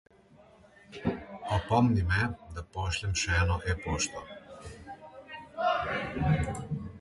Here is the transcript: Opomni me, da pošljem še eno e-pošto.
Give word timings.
Opomni 1.57 2.05
me, 2.13 2.21
da 2.55 2.63
pošljem 2.77 3.13
še 3.25 3.37
eno 3.43 3.59
e-pošto. 3.75 4.25